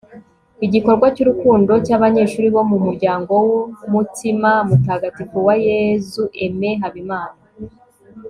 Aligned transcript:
igikorwa 0.65 1.05
ry'urukundo 1.13 1.71
cy'abanyeshuli 1.85 2.47
bo 2.55 2.63
mu 2.69 2.77
muryango 2.85 3.31
w'umutima 3.47 4.51
mutagatifu 4.67 5.37
wa 5.47 5.55
yezu 5.67 6.21
aimé 6.43 6.71
habimana 6.81 7.39